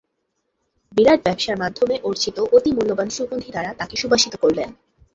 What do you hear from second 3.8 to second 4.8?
সুবাসিত করলেন।